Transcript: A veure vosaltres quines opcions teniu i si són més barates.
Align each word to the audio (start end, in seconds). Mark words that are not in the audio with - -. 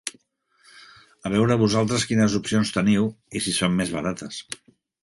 A 1.29 1.33
veure 1.35 1.59
vosaltres 1.65 2.09
quines 2.13 2.39
opcions 2.43 2.75
teniu 2.79 3.07
i 3.41 3.47
si 3.49 3.57
són 3.61 3.79
més 3.83 3.97
barates. 4.01 4.43